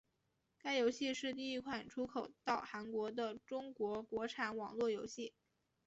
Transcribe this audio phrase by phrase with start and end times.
[0.57, 5.31] 该游戏是第一款出口到韩国的中国国产网络游戏。